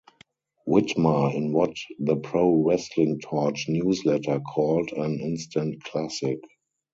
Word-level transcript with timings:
Whitmer 0.67 1.31
in 1.31 1.53
what 1.53 1.75
the 1.99 2.15
Pro 2.15 2.55
Wrestling 2.55 3.19
Torch 3.19 3.69
Newsletter 3.69 4.39
called 4.39 4.91
an 4.93 5.19
instant 5.19 5.83
classic. 5.83 6.39